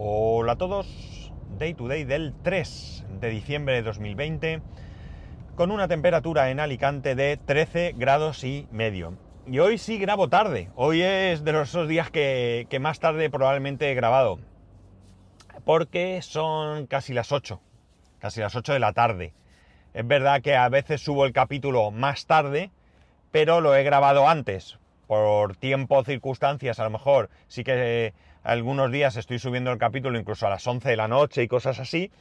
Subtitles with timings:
[0.00, 4.62] Hola a todos, Day to Day del 3 de diciembre de 2020,
[5.56, 9.14] con una temperatura en Alicante de 13 grados y medio.
[9.48, 13.28] Y hoy sí grabo tarde, hoy es de los esos días que, que más tarde
[13.28, 14.38] probablemente he grabado,
[15.64, 17.60] porque son casi las 8,
[18.20, 19.34] casi las 8 de la tarde.
[19.94, 22.70] Es verdad que a veces subo el capítulo más tarde,
[23.32, 24.78] pero lo he grabado antes,
[25.08, 28.12] por tiempo, circunstancias, a lo mejor sí que
[28.44, 31.80] algunos días estoy subiendo el capítulo incluso a las 11 de la noche y cosas
[31.80, 32.12] así,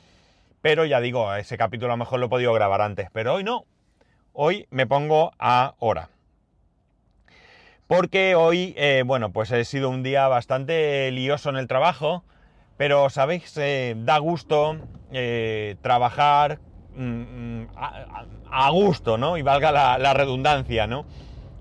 [0.61, 3.43] pero ya digo, ese capítulo a lo mejor lo he podido grabar antes, pero hoy
[3.43, 3.65] no.
[4.31, 6.09] Hoy me pongo a hora.
[7.87, 12.23] Porque hoy, eh, bueno, pues he sido un día bastante lioso en el trabajo,
[12.77, 14.77] pero sabéis, eh, da gusto
[15.11, 16.59] eh, trabajar
[16.95, 17.67] mm, mm,
[18.49, 19.37] a, gusto, ¿no?
[19.37, 21.05] Y valga la redundancia, ¿no?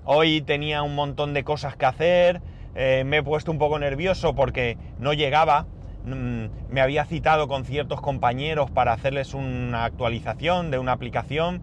[0.09, 2.41] Hoy tenía un montón de cosas que hacer,
[2.77, 5.66] eh, me he puesto un poco nervioso porque no llegaba.
[6.05, 11.61] Mm, me había citado con ciertos compañeros para hacerles una actualización de una aplicación.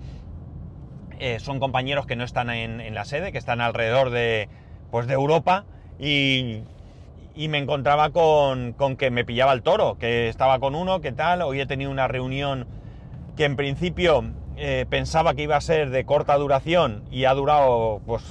[1.19, 4.49] Eh, son compañeros que no están en, la sede, que están alrededor de,
[4.91, 5.63] pues de Europa
[5.97, 6.63] y,
[7.47, 11.43] me encontraba con, que me pillaba el toro, que estaba con uno, que tal.
[11.43, 12.67] Hoy he tenido una reunión
[13.37, 14.25] que en principio
[14.57, 18.23] eh, pensaba que iba a ser de corta duración y ha durado pues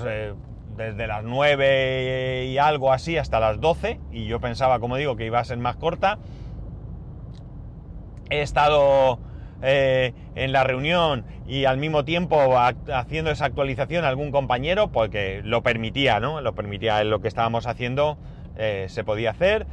[0.76, 5.26] desde las 9 y algo así hasta las 12 y yo pensaba, como digo, que
[5.26, 6.18] iba a ser más corta.
[8.30, 9.18] He estado
[9.62, 15.42] eh, en la reunión y al mismo tiempo haciendo esa actualización a algún compañero porque
[15.44, 16.40] lo permitía, ¿no?
[16.40, 18.16] Lo permitía lo que estábamos haciendo,
[18.56, 19.66] eh, se podía hacer.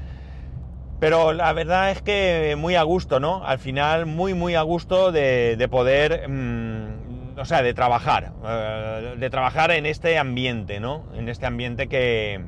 [0.99, 3.45] Pero la verdad es que muy a gusto, ¿no?
[3.45, 6.27] Al final muy, muy a gusto de, poder...
[6.27, 11.05] Mm, o sea, de trabajar, eh, de trabajar en este ambiente, ¿no?
[11.15, 12.43] En este ambiente que,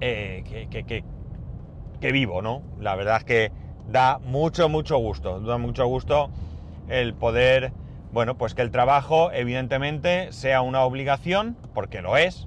[0.00, 1.04] eh, que,
[2.00, 2.62] que, vivo, ¿no?
[2.78, 3.52] La verdad es que
[3.88, 6.30] da mucho, mucho gusto, da mucho gusto
[6.88, 7.72] el poder,
[8.12, 12.46] bueno, pues que el trabajo evidentemente sea una obligación, porque lo es,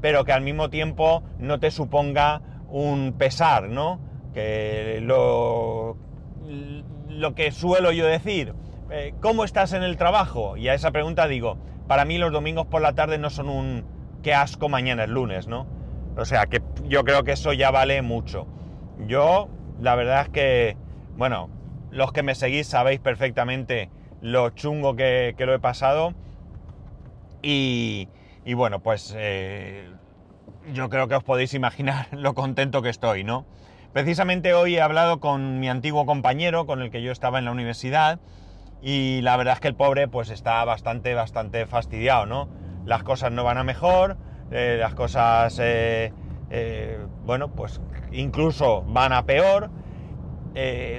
[0.00, 4.07] pero que al mismo tiempo no te suponga un pesar, ¿no?
[5.02, 5.96] Lo,
[7.08, 8.54] lo que suelo yo decir,
[8.90, 10.56] eh, ¿cómo estás en el trabajo?
[10.56, 13.84] Y a esa pregunta digo, para mí los domingos por la tarde no son un
[14.22, 15.66] qué asco mañana es lunes, ¿no?
[16.16, 18.46] O sea, que yo creo que eso ya vale mucho.
[19.06, 19.48] Yo,
[19.80, 20.76] la verdad es que,
[21.16, 21.48] bueno,
[21.90, 23.90] los que me seguís sabéis perfectamente
[24.20, 26.14] lo chungo que, lo he pasado.
[27.42, 28.08] Y,
[28.54, 29.88] bueno, pues eh,
[30.72, 33.46] yo creo que os podéis imaginar lo contento que estoy, ¿no?
[33.92, 37.52] Precisamente hoy he hablado con mi antiguo compañero con el que yo estaba en la
[37.52, 38.20] universidad
[38.82, 42.48] y la verdad es que el pobre pues está bastante, bastante fastidiado, ¿no?
[42.84, 44.18] Las cosas no van a mejor,
[44.50, 46.12] eh, las cosas, eh,
[46.50, 47.80] eh, bueno, pues
[48.12, 49.70] incluso van a peor,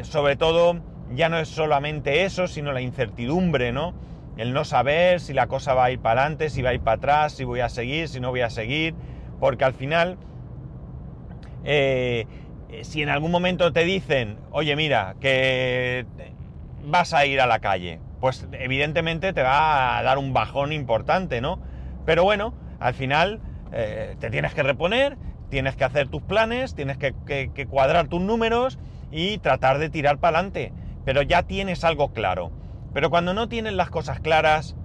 [0.02, 0.80] sobre todo
[1.14, 3.94] ya no es solamente eso, sino la incertidumbre, ¿no?
[4.36, 6.82] El no saber si la cosa va a ir para adelante, si va a ir
[6.82, 8.96] para atrás, si voy a seguir, si no voy a seguir,
[9.40, 10.18] porque al final,
[12.82, 16.06] si en algún momento te dicen, oye mira, que
[16.84, 18.00] vas a ir a la calle?
[18.20, 21.60] Pues evidentemente te va a dar un bajón importante, ¿no?
[22.06, 23.42] Pero bueno, al final
[23.72, 25.18] eh, te tienes que reponer,
[25.50, 28.80] tienes que hacer tus planes, tienes que, cuadrar tus números
[29.12, 30.74] y tratar de tirar para adelante.
[31.06, 32.52] Pero ya tienes algo claro.
[32.94, 34.76] Pero cuando no tienes las cosas claras,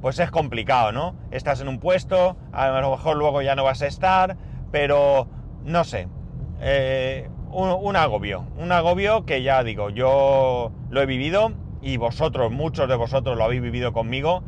[0.00, 1.14] pues es complicado, ¿no?
[1.30, 4.36] Estás en un puesto, a lo mejor luego ya no vas a estar,
[4.70, 5.28] pero
[5.64, 6.08] no sé.
[6.62, 12.86] Eh, un, agobio, un agobio que ya digo, yo lo he vivido y vosotros, muchos
[12.88, 14.42] de vosotros lo habéis vivido conmigo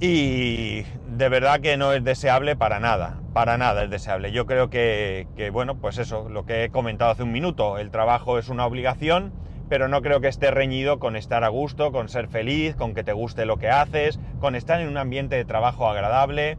[0.00, 4.32] y de verdad que no es deseable para nada, para nada es deseable.
[4.32, 7.90] Yo creo que, que, bueno, pues eso, lo que he comentado hace un minuto, el
[7.90, 9.34] trabajo es una obligación,
[9.68, 13.04] pero no creo que esté reñido con estar a gusto, con ser feliz, con que
[13.04, 16.56] te guste lo que haces, con estar en un ambiente de trabajo agradable,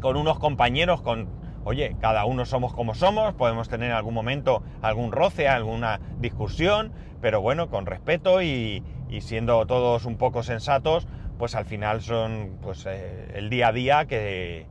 [0.00, 4.62] con unos compañeros, con oye, cada uno somos como somos, podemos tener en algún momento
[4.80, 8.82] algún roce, alguna discusión, pero bueno, con respeto y,
[9.20, 11.06] siendo todos un poco sensatos,
[11.38, 14.66] pues al final son pues, eh, el día a día que,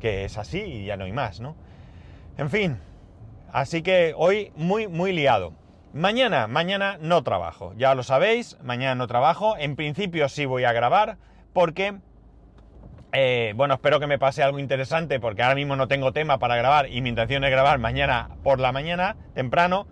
[0.00, 1.56] que es así y ya no hay más, ¿no?
[2.36, 2.78] En fin,
[3.52, 5.54] así que hoy muy, muy liado.
[5.94, 10.72] Mañana, mañana no trabajo, ya lo sabéis, mañana no trabajo, en principio sí voy a
[10.72, 11.16] grabar
[11.54, 11.96] porque
[13.12, 16.56] eh, bueno, espero que me pase algo interesante porque ahora mismo no tengo tema para
[16.56, 19.86] grabar y mi intención es grabar mañana por la mañana, temprano.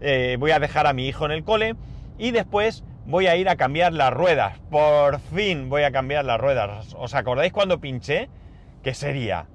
[0.00, 1.76] Eh, voy a dejar a mi hijo en el cole
[2.18, 4.58] y después voy a ir a cambiar las ruedas.
[4.70, 6.94] Por fin voy a cambiar las ruedas.
[6.98, 8.28] ¿Os acordáis cuando pinché?
[8.82, 9.46] ¿Qué sería?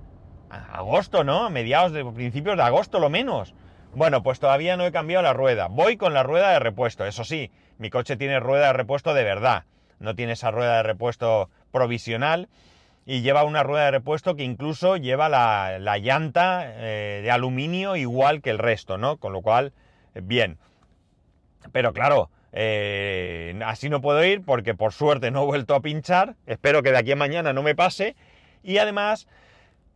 [0.49, 1.49] Agosto, ¿no?
[1.49, 3.53] Mediados de principios de agosto, lo menos.
[3.93, 5.67] Bueno, pues todavía no he cambiado la rueda.
[5.67, 7.05] Voy con la rueda de repuesto.
[7.05, 9.65] Eso sí, mi coche tiene rueda de repuesto de verdad.
[9.99, 12.47] No tiene esa rueda de repuesto provisional.
[13.05, 18.41] Y lleva una rueda de repuesto que incluso lleva la, llanta eh, de aluminio igual
[18.41, 19.17] que el resto, ¿no?
[19.17, 19.73] Con lo cual,
[20.13, 20.59] bien.
[21.71, 26.35] Pero claro, eh, así no puedo ir porque por suerte no he vuelto a pinchar.
[26.45, 28.15] Espero que de aquí a mañana no me pase.
[28.63, 29.27] Y además,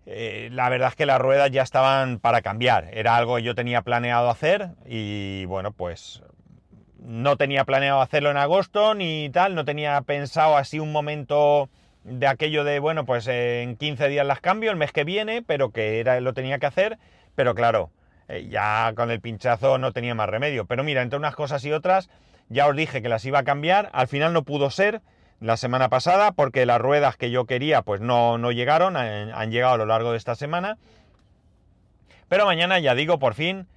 [0.06, 2.90] eh, la verdad es que las ruedas ya estaban para cambiar.
[2.94, 6.24] Era algo que yo tenía planeado hacer y bueno, pues
[7.00, 9.56] no tenía planeado hacerlo en agosto ni tal.
[9.56, 11.70] No tenía pensado así un momento
[12.06, 15.72] de aquello de, bueno, pues en 15 días las cambio, el mes que viene, pero
[15.72, 17.00] que era, lo tenía que hacer.
[17.34, 17.90] Pero claro,
[18.28, 20.66] eh, ya con el pinchazo no tenía más remedio.
[20.66, 22.10] Pero mira, entre unas cosas y otras,
[22.48, 25.02] ya os dije que las iba a cambiar, al final no pudo ser
[25.40, 29.74] la semana pasada porque las ruedas que yo quería pues no, no llegaron, han, llegado
[29.74, 30.78] a lo largo de esta semana.
[32.30, 33.68] Pero mañana ya digo por fin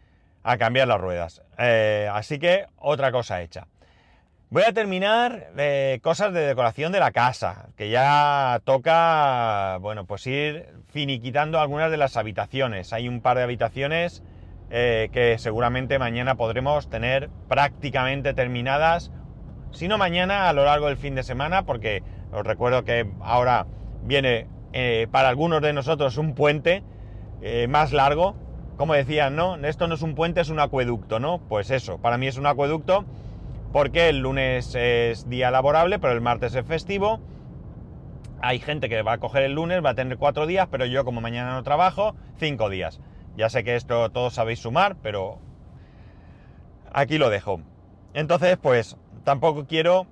[0.42, 1.42] a cambiar las ruedas.
[1.56, 3.66] Eh, así que otra cosa hecha.
[4.50, 10.26] Voy a terminar eh, cosas de decoración de la casa, que ya toca, bueno, pues
[10.26, 12.94] ir finiquitando algunas de las habitaciones.
[12.94, 14.22] Hay un par de habitaciones
[14.70, 19.12] eh, que seguramente mañana podremos tener prácticamente terminadas,
[19.70, 22.02] si no mañana, a lo largo del fin de semana, porque
[22.32, 23.66] os recuerdo que ahora
[24.02, 26.82] viene eh, para algunos de nosotros un puente
[27.68, 28.34] más largo,
[28.78, 29.56] como decían, ¿no?
[29.56, 31.38] Esto no es un puente, es un acueducto, ¿no?
[31.38, 33.04] Pues eso, para mí es un acueducto
[33.72, 37.20] porque el lunes es día laborable, pero el martes es festivo.
[38.40, 41.04] Hay gente que va a coger el lunes, va a tener cuatro días, pero yo
[41.04, 43.00] como mañana no trabajo, cinco días.
[43.36, 45.38] Ya sé que esto todos sabéis sumar, pero
[46.92, 47.60] aquí lo dejo.
[48.14, 50.06] Entonces, pues tampoco quiero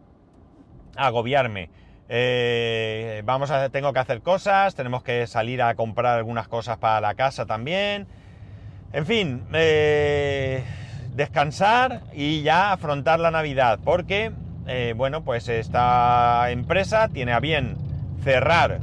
[0.97, 1.71] agobiarme.
[2.09, 7.01] Eh, vamos a, tengo que hacer cosas, tenemos que salir a comprar algunas cosas para
[7.01, 8.07] la casa también.
[8.93, 10.63] En fin, eh,
[11.17, 14.33] descansar y ya afrontar la Navidad, porque,
[14.67, 17.77] eh, bueno, pues esta empresa tiene a bien
[18.23, 18.81] cerrar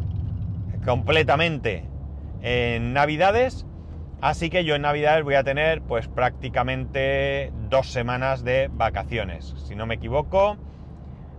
[0.83, 1.85] completamente
[2.41, 3.65] en Navidades
[4.23, 9.53] Así que yo en Navidades voy a tener pues prácticamente dos semanas de vacaciones.
[9.67, 10.55] Si no me equivoco,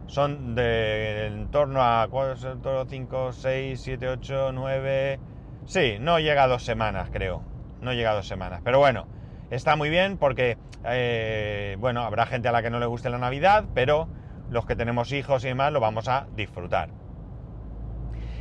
[0.06, 5.18] son de en torno a 4, 5, 6, 7, 8, 9...
[5.64, 7.42] Sí, no llega a dos semanas, creo.
[7.80, 8.60] No llega a dos semanas.
[8.62, 9.06] Pero bueno,
[9.50, 13.18] está muy bien porque, eh, bueno, habrá gente a la que no le guste la
[13.18, 14.08] Navidad, pero
[14.50, 16.90] los que tenemos hijos y demás lo vamos a disfrutar.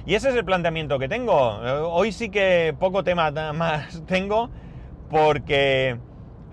[0.06, 1.66] Y ese es el planteamiento que tengo.
[1.66, 4.50] Eh, hoy sí que poco tema más tengo
[5.10, 5.98] porque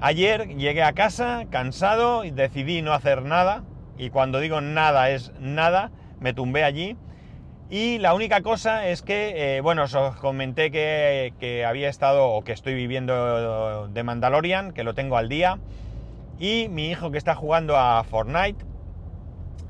[0.01, 3.65] ayer llegué a casa cansado y decidí no hacer nada.
[3.99, 6.97] Y cuando digo nada es nada, me tumbé allí.
[7.71, 12.43] Y la única cosa es que, eh, bueno, os comenté que, que, había estado o
[12.43, 15.59] que estoy viviendo de Mandalorian, que lo tengo al día.
[16.39, 18.65] Y mi hijo que está jugando a Fortnite,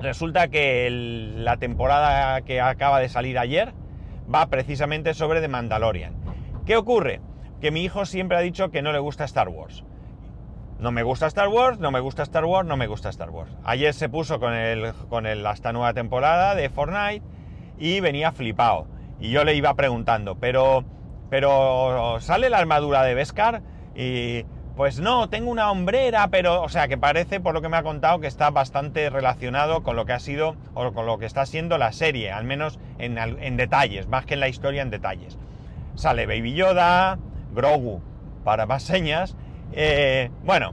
[0.00, 3.75] Resulta que la temporada que acaba de salir ayer
[4.32, 6.14] va precisamente sobre The Mandalorian.
[6.64, 7.20] ¿Qué ocurre?
[7.61, 9.85] Que mi hijo siempre ha dicho que no le gusta Star Wars.
[10.79, 13.50] No me gusta Star Wars, no me gusta Star Wars, no me gusta Star Wars.
[13.62, 17.23] Ayer se puso con, el, con esta nueva temporada de Fortnite
[17.81, 18.87] y venía flipado.
[19.19, 20.85] Y yo le iba preguntando, pero,
[21.29, 23.62] pero ¿sale la armadura de Beskar?
[23.97, 24.44] Y
[24.77, 27.83] pues no, tengo una hombrera, pero, o sea, que parece, por lo que me ha
[27.83, 31.45] contado, que está bastante relacionado con lo que ha sido, o con lo que está
[31.45, 35.38] siendo la serie, al menos en, detalles, más que en la historia en detalles.
[35.97, 37.19] Sale Baby Yoda,
[37.52, 38.00] Grogu,
[38.45, 39.37] para más señas.
[39.73, 40.73] Eh, bueno,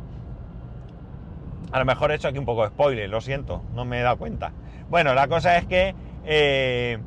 [1.72, 4.04] a lo mejor he hecho aquí un poco de spoiler, lo siento, no me he
[4.04, 4.54] dado cuenta.
[4.90, 5.96] Bueno, la cosa es que,
[6.30, 6.98] eh,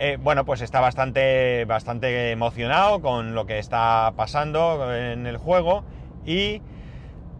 [0.00, 5.84] eh, bueno, pues está bastante, bastante emocionado con lo que está pasando en el juego
[6.26, 6.60] y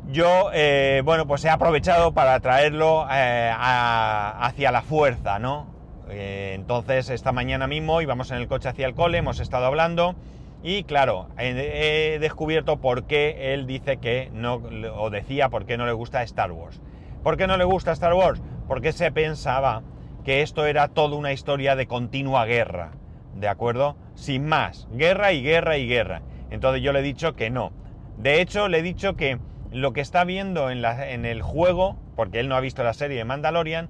[0.09, 5.67] yo, eh, bueno, pues he aprovechado para traerlo hacia la fuerza, ¿no?
[6.09, 10.15] Entonces, esta mañana mismo íbamos en el coche hacia el cole, hemos estado hablando
[10.63, 14.61] y claro, he, descubierto por qué él dice que no,
[14.97, 16.81] o decía por qué no le gusta Star Wars.
[17.25, 18.41] ¿Por qué no le gusta Star Wars?
[18.69, 19.83] Porque se pensaba
[20.25, 22.93] que esto era toda una historia de continua guerra,
[23.35, 23.97] ¿de acuerdo?
[24.15, 26.23] Sin más, guerra y guerra y guerra.
[26.51, 27.73] Entonces yo le he dicho que no,
[28.21, 29.39] de hecho, le he dicho que
[29.73, 30.85] lo que está viendo en,
[31.25, 33.89] el juego, porque él no ha visto la serie de Mandalorian,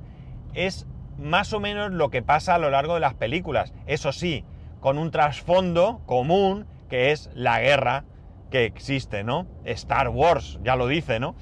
[0.54, 0.86] es
[1.18, 3.74] más o menos lo que pasa a lo largo de las películas.
[3.86, 4.44] Eso sí,
[4.78, 8.04] con un trasfondo común que es la guerra
[8.52, 9.48] que existe, ¿no?
[9.64, 11.34] Star Wars, ya lo dice, ¿no?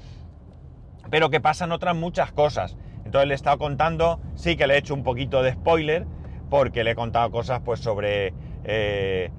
[1.11, 2.75] Pero que pasan otras muchas cosas.
[3.09, 6.05] Entonces le he estado contando, sí que le he hecho un poquito de spoiler,
[6.47, 9.31] porque le he contado cosas pues sobre eh,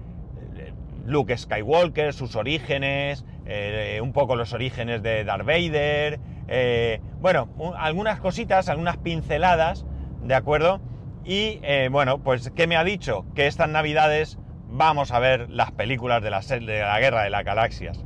[1.07, 7.49] Luke Skywalker, sus orígenes, eh, un poco los orígenes de Darth Vader, eh, bueno,
[7.79, 9.87] algunas cositas, algunas pinceladas,
[10.25, 10.81] ¿de acuerdo?
[11.25, 11.61] Y
[11.93, 13.25] bueno, pues ¿qué me ha dicho?
[13.37, 14.37] Que estas navidades
[14.69, 18.05] vamos a ver las películas de la, de la Guerra de las Galaxias.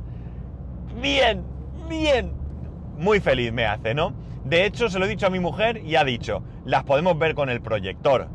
[1.01, 1.43] Bien,
[1.89, 2.33] bien,
[2.99, 4.24] muy feliz me hace, ¿no?
[4.45, 7.33] De hecho, se lo he dicho a mi mujer y ha dicho, las podemos ver
[7.33, 8.29] con el proyector.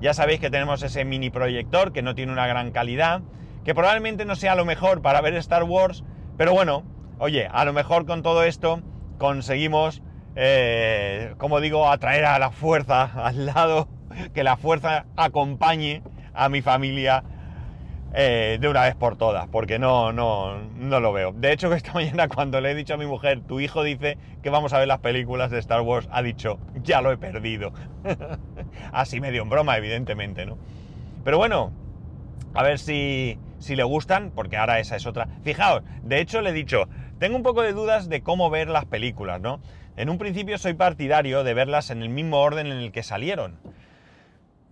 [0.00, 3.22] Ya sabéis que tenemos ese mini proyector que no tiene una gran calidad,
[3.64, 6.04] que probablemente no sea lo mejor para ver Star Wars,
[6.36, 6.84] pero bueno,
[7.18, 8.80] oye, a lo mejor con todo esto
[9.18, 10.02] conseguimos,
[10.36, 13.88] eh, como digo, atraer a la fuerza al lado,
[14.34, 17.24] que la fuerza acompañe a mi familia
[18.18, 21.32] eh, de una vez por todas, porque no, no, no lo veo.
[21.32, 24.16] De hecho, que esta mañana cuando le he dicho a mi mujer, tu hijo dice
[24.42, 27.72] que vamos a ver las películas de Star Wars, ha dicho, ya lo he perdido.
[28.92, 30.56] Así medio en broma, evidentemente, ¿no?
[31.24, 31.72] Pero bueno,
[32.54, 35.28] a ver si, si le gustan, porque ahora esa es otra.
[35.44, 38.86] Fijaos, de hecho le he dicho, tengo un poco de dudas de cómo ver las
[38.86, 39.60] películas, ¿no?
[39.98, 43.58] En un principio soy partidario de verlas en el mismo orden en el que salieron.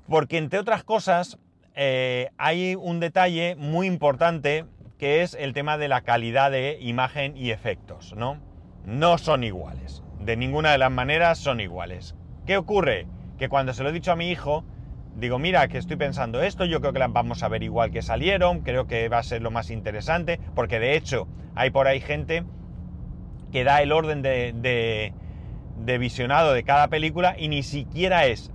[0.08, 1.38] Porque entre otras cosas,
[1.74, 4.64] eh, hay un detalle muy importante
[4.98, 8.38] que es el tema de la calidad de imagen y efectos, ¿no?
[8.84, 10.02] No son iguales.
[10.20, 12.14] De ninguna de las maneras son iguales.
[12.46, 13.06] ¿Qué ocurre?
[13.38, 14.64] Que cuando se lo he dicho a mi hijo,
[15.16, 18.02] digo, mira, que estoy pensando esto, yo creo que las vamos a ver igual que
[18.02, 21.26] salieron, creo que va a ser lo más interesante, porque de hecho
[21.56, 22.44] hay por ahí gente
[23.50, 25.12] que da el orden de,
[25.78, 28.53] de visionado de cada película y ni siquiera es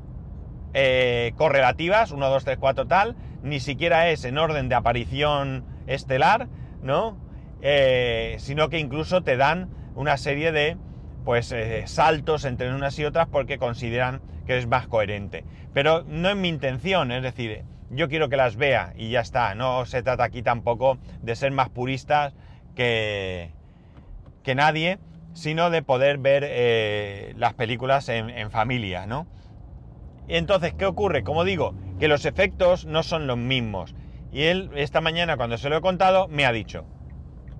[0.74, 6.48] eh, correlativas, 1, 2, 3, 4 tal, ni siquiera es en orden de aparición estelar,
[6.84, 7.18] ¿no?
[7.62, 10.78] Eh, sino que incluso te dan una serie de
[11.26, 15.44] pues eh, saltos entre unas y otras porque consideran que es más coherente.
[15.74, 19.56] Pero no es mi intención, es decir, yo quiero que las vea y ya está.
[19.56, 22.34] No se trata aquí tampoco de ser más puristas
[22.76, 23.52] que,
[24.44, 25.00] que nadie,
[25.34, 29.28] sino de poder ver las películas en, en familia, ¿no?
[30.30, 31.24] Entonces, ¿qué ocurre?
[31.24, 33.96] Como digo, que los efectos no son los mismos.
[34.32, 36.86] Y él, esta mañana, cuando se lo he contado, me ha dicho,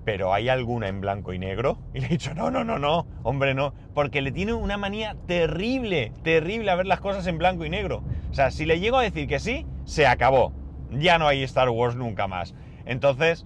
[0.04, 1.78] ¿pero hay alguna en blanco y negro?
[1.94, 5.16] Y le he dicho, no, no, no, no, hombre, no, porque le tiene una manía
[5.26, 8.04] terrible, terrible a ver las cosas en blanco y negro.
[8.30, 10.52] O sea, si le llego a decir que sí, se acabó.
[10.92, 12.54] Ya no hay Star Wars nunca más.
[12.86, 13.44] Entonces,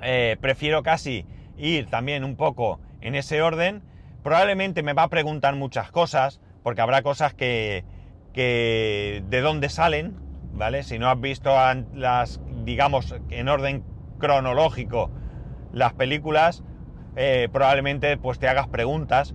[0.00, 1.26] eh, prefiero casi
[1.58, 3.82] ir también un poco en ese orden.
[4.22, 7.84] Probablemente me va a preguntar muchas cosas, porque habrá cosas que,
[8.32, 10.16] que de dónde salen,
[10.52, 10.82] ¿vale?
[10.82, 11.54] Si no has visto
[11.94, 13.84] las, digamos, en orden
[14.18, 15.10] cronológico
[15.72, 16.62] las películas,
[17.16, 19.34] eh, probablemente pues te hagas preguntas.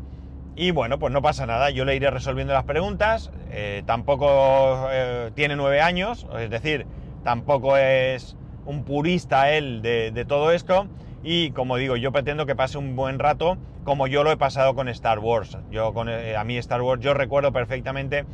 [0.55, 3.31] Y bueno, pues no pasa nada, yo le iré resolviendo las preguntas.
[3.51, 6.87] Eh, tampoco eh, tiene nueve años, es decir,
[7.23, 8.35] tampoco es
[8.65, 10.87] un purista él de, de, todo esto.
[11.23, 14.73] Y como digo, yo pretendo que pase un buen rato, como yo lo he pasado
[14.73, 15.57] con Star Wars.
[15.69, 18.25] Yo con a mí Star Wars, yo recuerdo perfectamente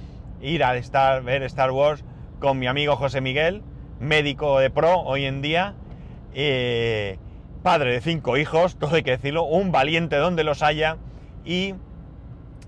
[0.43, 2.03] ir a estar, ver Star Wars
[2.39, 3.63] con mi amigo José Miguel,
[4.00, 5.75] médico de pro hoy en día,
[6.33, 7.17] eh,
[7.63, 10.97] padre de cinco hijos, todo hay que decirlo, un valiente donde los haya,
[11.45, 11.75] y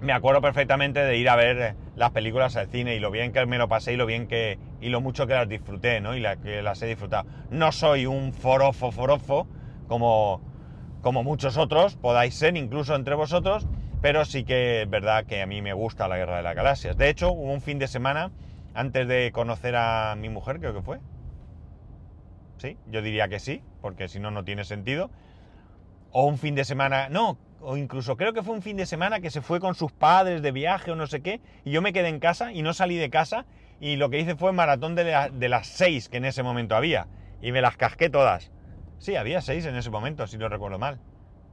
[0.01, 3.45] me acuerdo perfectamente de ir a ver las películas al cine y lo bien que
[3.45, 6.15] me lo pasé y lo bien que y lo mucho que las disfruté, ¿no?
[6.15, 7.25] Y la, que las he disfrutado.
[7.49, 9.47] No soy un forofo forofo
[9.87, 10.41] como
[11.01, 13.67] como muchos otros podáis ser, incluso entre vosotros,
[14.01, 16.97] pero sí que es verdad que a mí me gusta la Guerra de las Galaxias.
[16.97, 18.31] De hecho, hubo un fin de semana,
[18.73, 20.99] antes de conocer a mi mujer, creo que fue.
[22.57, 25.09] Sí, yo diría que sí, porque si no, no tiene sentido.
[26.11, 29.19] O un fin de semana, no, o incluso creo que fue un fin de semana
[29.19, 31.91] que se fue con sus padres de viaje o no sé qué, y yo me
[31.91, 33.45] quedé en casa y no salí de casa,
[33.81, 37.07] y lo que hice fue maratón de, de las seis que en ese momento había,
[37.41, 38.51] y me las casqué todas.
[38.99, 40.99] Sí, había seis en ese momento, si no recuerdo mal.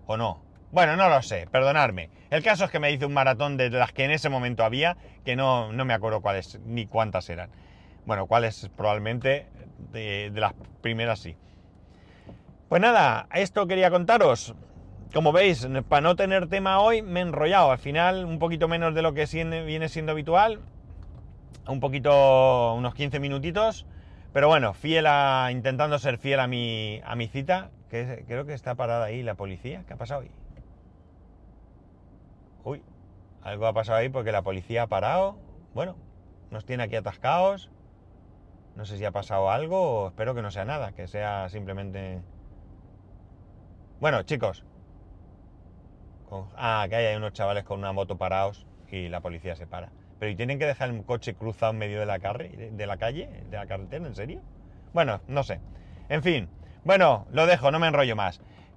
[0.07, 0.52] ¿O no?
[0.73, 2.09] Bueno, no lo sé, perdonadme.
[2.31, 4.97] El caso es que me hice un maratón de las que en ese momento había,
[5.23, 7.51] que no, no me acuerdo cuáles ni cuántas eran.
[8.07, 9.49] Bueno, cuáles probablemente
[9.93, 11.37] de, de, las primeras sí.
[12.71, 14.55] Pues nada, esto quería contaros.
[15.13, 17.71] Como veis, para no tener tema hoy, me he enrollado.
[17.71, 19.27] Al final, un poquito menos de lo que
[19.67, 20.61] viene siendo habitual.
[21.67, 23.85] Un poquito, unos 15 minutitos.
[24.33, 27.69] Pero bueno, fiel a, intentando ser fiel a mi, a mi cita.
[27.91, 29.85] Que creo que está parada ahí la policía.
[29.87, 30.31] ¿Qué ha pasado hoy?
[32.65, 32.83] Uy,
[33.43, 35.37] algo ha pasado ahí porque la policía ha parado.
[35.75, 35.97] Bueno,
[36.51, 37.71] nos tiene aquí atascados.
[38.77, 42.23] No sé si ha pasado algo o espero que no sea nada, que sea simplemente...
[44.01, 44.65] Bueno, chicos.
[46.57, 49.91] Ah, que hay unos chavales con una moto parados y la policía se para.
[50.19, 53.45] Pero ¿y tienen que dejar el coche cruzado en medio de la, de la calle,
[53.51, 54.07] de la carretera?
[54.07, 54.41] ¿En serio?
[54.95, 55.61] Bueno, no sé.
[56.09, 56.49] En fin.
[56.85, 58.41] Bueno, lo dejo, no me enrollo más